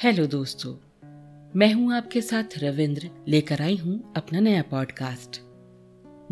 [0.00, 0.72] Hello दोस्तों,
[1.56, 5.40] मैं हूँ आपके साथ रविंद्र लेकर आई हूँ अपना नया पॉडकास्ट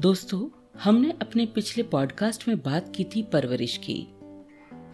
[0.01, 0.39] दोस्तों,
[0.83, 3.97] हमने अपने पिछले पॉडकास्ट में बात की थी परवरिश की।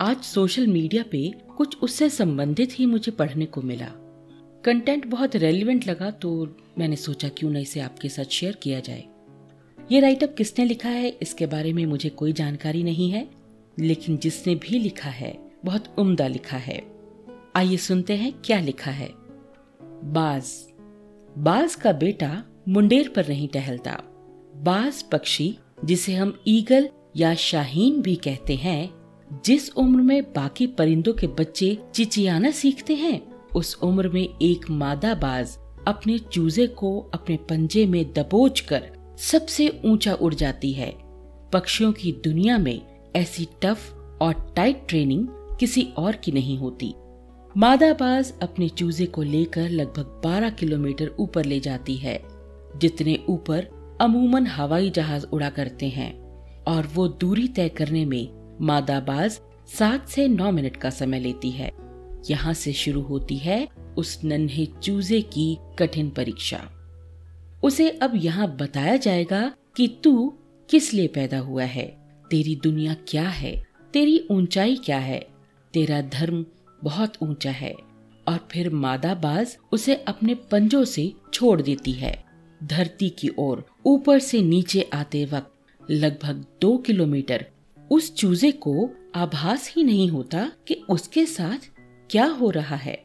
[0.01, 3.89] आज सोशल मीडिया पे कुछ उससे संबंधित ही मुझे पढ़ने को मिला।
[4.65, 6.33] कंटेंट बहुत रेलिवेंट लगा तो
[6.79, 9.05] मैंने सोचा क्यों न इसे आपके साथ शेयर किया जाए।
[9.79, 13.29] ये राइटअप किसने लिखा है, इसके बारे में मुझे कोई जानकारी नहीं है,
[13.79, 15.33] लेकिन जिसने भी लिखा है,
[15.65, 16.94] बहुत उम्दा लिखा है।
[17.57, 19.11] आइए सुनते हैं क्या लिखा है।
[20.05, 20.45] बाज।
[21.39, 24.01] बाज का बेटा मुंडेर पर नहीं टहलता।
[24.57, 28.95] बाज पक्षी, जिसे हम ईगल या शाहीन भी कहते हैं,
[29.45, 35.15] जिस उम्र में बाकी परिंदों के बच्चे चिचियाना सीखते हैं, उस उम्र में एक मादा
[35.15, 35.57] बाज
[35.89, 40.95] अपने चूजे को अपने पंजे में दबोच कर सबसे ऊँचा उड़ जाती है।
[41.53, 45.29] पक्षियों की दुनिया में ऐसी टफ और टाइट ट्रेनिंग
[45.61, 46.95] किसी और की नहीं होती।
[47.57, 52.23] मादाबाज अपने चूजे को लेकर लगभग 12 किलोमीटर ऊपर ले जाती है,
[52.77, 53.69] जितने ऊपर
[54.01, 56.21] अमूमन हवाई जहाज़ उड़ा करते हैं,
[56.63, 59.41] और वो दूरी तय करने में मादाबाज
[59.79, 61.73] सात से नौ मिनट का समय लेती है।
[62.31, 63.69] यहाँ से शुरू होती है
[63.99, 66.71] उस नन्हे चूजे की कठिन परीक्षा।
[67.65, 70.35] उसे अब यहाँ बताया जाएगा कि तू
[70.71, 71.97] किस लिए पैदा हुआ है?
[72.31, 73.65] तेरी दुनिया क्या है?
[73.93, 75.27] तेरी ऊंचाई क्या है?
[75.75, 76.47] तेरा धर्म
[76.85, 77.75] बहुत ऊँचा है
[78.29, 82.25] और फिर मादा बाज उसे अपने पंजों से छोड़ देती है।
[82.65, 87.47] धरती की ओर ऊपर से नीचे आते वक्त लगभग दो किलोमीटर
[87.91, 91.71] उस चूजे को आभास ही नहीं होता कि उसके साथ
[92.11, 93.05] क्या हो रहा है।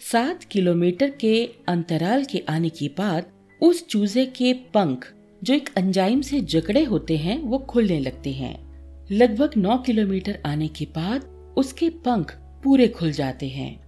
[0.00, 3.26] सात किलोमीटर के अंतराल के आने के बाद
[3.62, 5.12] उस चूजे के पंख
[5.44, 10.68] जो एक अंजाइम से जकड़े होते हैं, वो खुलने लगते हैं। लगभग नौ किलोमीटर आने
[10.68, 11.24] के बाद
[11.56, 13.78] उसके पंख पूरे खुल जाते हैं।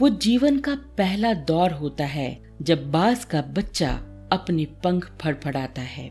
[0.00, 3.90] वो जीवन का पहला दौर होता है, जब बास का बच्चा
[4.32, 6.08] अपने पंख फड़फड़ाता है।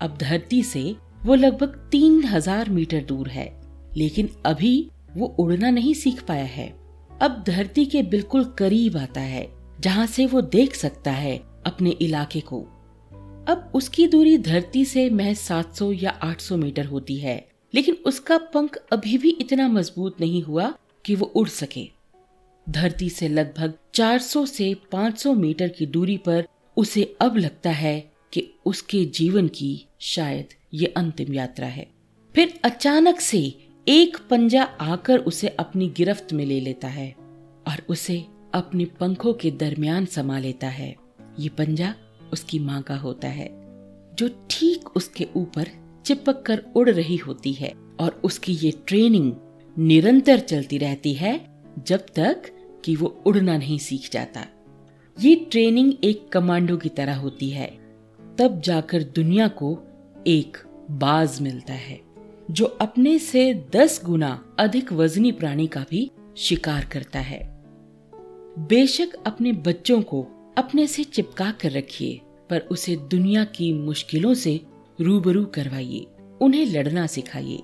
[0.00, 0.94] अब धरती से
[1.24, 3.52] वो लगभग तीन हज़ार मीटर दूर है,
[3.96, 6.68] लेकिन अभी वो उड़ना नहीं सीख पाया है।
[7.20, 9.46] अब धरती के बिल्कुल करीब आता है,
[9.80, 11.36] जहाँ से वो देख सकता है
[11.66, 12.60] अपने इलाके को।
[13.48, 17.36] अब उसकी दूरी धरती से महज 700 या 800 मीटर होती है,
[17.74, 20.72] लेकिन उसका पंख अभी भी इतना मज़बूत नहीं हुआ
[21.06, 21.88] कि वो उड़ सके।
[22.70, 26.46] धरती से लगभग 400 से 500 मीटर की दूरी पर
[26.76, 31.86] उसे अब लगता है कि उसके जीवन की शायद ये अंतिम यात्रा है।
[32.34, 33.38] फिर अचानक से
[33.88, 37.14] एक पंजा आकर उसे अपनी गिरफ्त में ले लेता है
[37.68, 38.24] और उसे
[38.54, 40.96] अपने पंखों के दरमियान समा लेता है।
[41.38, 41.94] ये पंजा
[42.32, 43.48] उसकी माँ का होता है,
[44.14, 45.70] जो ठीक उसके ऊपर
[46.06, 49.32] चिपक कर उड़ रही होती है और उसकी ये ट्रेनिंग
[49.78, 52.42] निरंतर चलती रहती है, जब तक
[52.84, 54.46] कि वो उड़ना नहीं सीख जाता।
[55.20, 57.66] ये ट्रेनिंग एक कमांडो की तरह होती है।
[58.38, 59.78] तब जाकर दुनिया को
[60.26, 60.56] एक
[60.90, 62.00] बाज मिलता है,
[62.50, 67.64] जो अपने से दस गुना अधिक वजनी प्राणी का भी शिकार करता है।
[68.58, 70.26] बेशक अपने बच्चों को
[70.58, 72.20] अपने से चिपका कर रखिए,
[72.50, 74.60] पर उसे दुनिया की मुश्किलों से
[75.00, 76.06] रूबरू करवाइए,
[76.40, 77.62] उन्हें लड़ना सिखाइए।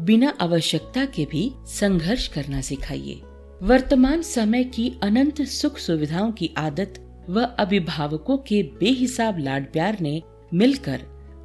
[0.00, 3.20] बिना आवश्यकता के भी संघर्ष करना सिखाइए।
[3.62, 6.94] वर्तमान समय की अनंत सुख सुविधाओं की आदत
[7.30, 10.22] व अभिभावकों के बेहिसाब लाड प्यार ने
[10.54, 11.00] मिलकर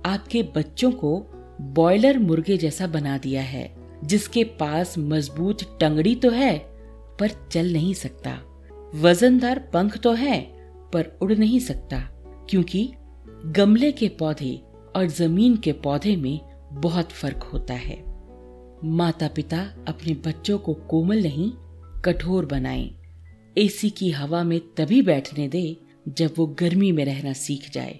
[0.05, 1.19] आपके बच्चों को
[1.61, 6.57] बॉयलर मुर्गे जैसा बना दिया है, जिसके पास मज़बूत टंगड़ी तो है,
[7.19, 8.37] पर चल नहीं सकता।
[8.95, 10.41] वजनदार पंख तो है,
[10.93, 11.99] पर उड़ नहीं सकता,
[12.49, 12.93] क्योंकि
[13.45, 14.61] गमले के पौधे
[14.95, 16.39] और ज़मीन के पौधे में
[16.73, 18.08] बहुत फ़र्क होता है।
[18.83, 21.51] माता पिता अपने बच्चों को कोमल नहीं,
[22.01, 22.95] कठोर बनाएँ।
[23.57, 27.99] एसी की हवा में तभी बैठने दे, जब वो गर्मी में रहना सीख जाए।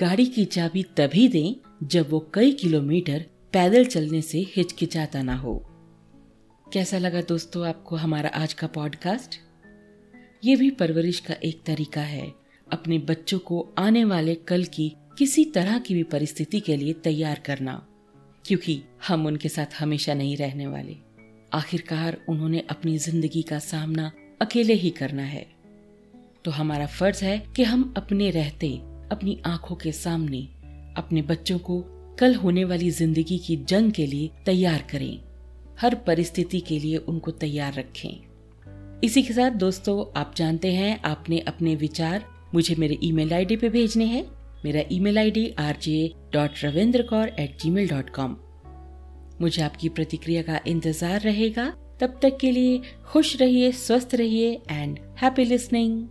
[0.00, 5.66] गाड़ी की चाबी तभी दें, जब वो कई किलोमीटर पैदल चलने से हिचकिचाता ना हो।
[6.72, 9.34] कैसा लगा दोस्तों आपको हमारा आज का पॉडकास्ट?
[10.44, 12.32] ये भी परवरिश का एक तरीका है,
[12.72, 17.42] अपने बच्चों को आने वाले कल की किसी तरह की भी परिस्थिति के लिए तैयार
[17.46, 17.86] करना।
[18.46, 20.96] क्योंकि हम उनके साथ हमेशा नहीं रहने वाले।
[21.52, 24.12] आखिरकार उन्होंने अपनी ज़िंदगी का सामना
[24.42, 25.46] अकेले ही करना है।
[26.44, 28.68] तो हमारा फ़र्ज़ है कि हम अपने रहते,
[29.12, 30.48] अपनी आँखों के सामने,
[30.96, 31.84] अपने बच्चों को
[32.18, 35.20] कल होने वाली ज़िंदगी की जंग के लिए तैयार करें।
[35.80, 41.38] हर परिस्थिति के लिए उनको तैयार रखें। इसी के साथ दोस्तों, आप जानते हैं, आपने
[41.38, 42.24] अपने विचार
[42.54, 47.28] मुझे मेरे ईमेल आईडी पे भेजने हैं। मेरा email ID R J dot Ravinder Kaur
[47.38, 48.36] at gmail dot com
[49.40, 54.98] मुझे आपकी प्रतिक्रिया का इंतज़ार रहेगा। तब तक के लिए खुश रहिए, स्वस्थ रहिए एंड
[55.20, 56.06] हैप्पी लिसनिंग